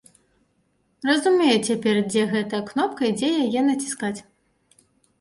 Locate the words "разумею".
1.09-1.57